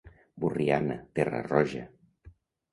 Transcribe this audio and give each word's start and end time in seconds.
Borriana, 0.45 0.97
terra 1.19 1.45
roja. 1.53 1.87